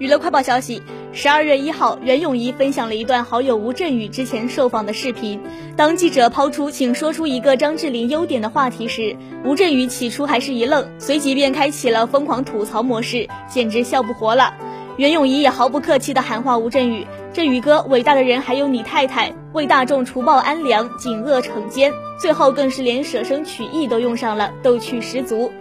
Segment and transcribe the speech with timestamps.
[0.00, 5.40] 娱乐快报消息：十二月一号，袁咏仪分享了一段好友吴镇宇之前受访的视频。
[5.76, 14.52] 当记者抛出“请说出一个张智霖优点”的话题时，吴镇宇起初还是一愣，随即便开启了疯狂吐槽模式，简直笑不活了。
[14.96, 25.52] 袁咏仪也毫不客气地喊话吴镇宇：“振宇哥，伟大的人还有你太太，为大众除暴安良，警恶惩奸。”最后更是连舍生取义都用上了，逗趣十足。